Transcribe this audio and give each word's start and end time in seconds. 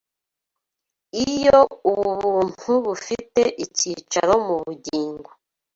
Iyo 1.27 1.59
ubu 1.89 2.09
buntu 2.21 2.71
bufite 2.85 3.41
icyicaro 3.63 4.33
mu 4.45 4.55
bugingo 4.63 5.29